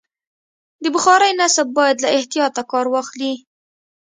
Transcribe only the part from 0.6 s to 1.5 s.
د بخارۍ